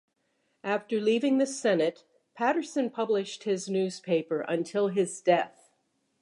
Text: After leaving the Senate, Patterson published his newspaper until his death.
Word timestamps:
After 0.63 0.99
leaving 0.99 1.37
the 1.37 1.45
Senate, 1.45 2.05
Patterson 2.33 2.89
published 2.89 3.43
his 3.43 3.69
newspaper 3.69 4.41
until 4.41 4.87
his 4.87 5.21
death. 5.21 5.69